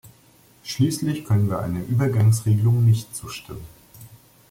Schließlich 0.63 1.25
können 1.25 1.47
wir 1.47 1.59
einer 1.59 1.83
Übergangsregelung 1.83 2.83
nicht 2.83 3.15
zustimmen. 3.15 3.63